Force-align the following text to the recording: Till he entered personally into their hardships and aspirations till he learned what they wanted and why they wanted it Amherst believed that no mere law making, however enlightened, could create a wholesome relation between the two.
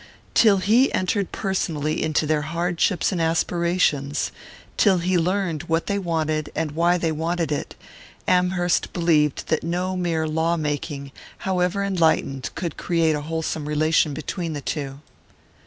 Till 0.33 0.57
he 0.57 0.91
entered 0.95 1.31
personally 1.31 2.01
into 2.01 2.25
their 2.25 2.41
hardships 2.41 3.11
and 3.11 3.21
aspirations 3.21 4.31
till 4.75 4.97
he 4.97 5.15
learned 5.15 5.61
what 5.69 5.85
they 5.85 5.99
wanted 5.99 6.51
and 6.55 6.71
why 6.71 6.97
they 6.97 7.11
wanted 7.11 7.51
it 7.51 7.75
Amherst 8.27 8.93
believed 8.93 9.49
that 9.49 9.61
no 9.61 9.95
mere 9.95 10.27
law 10.27 10.57
making, 10.57 11.11
however 11.45 11.83
enlightened, 11.83 12.49
could 12.55 12.77
create 12.77 13.13
a 13.15 13.21
wholesome 13.21 13.67
relation 13.69 14.15
between 14.15 14.53
the 14.53 14.59
two. 14.61 15.01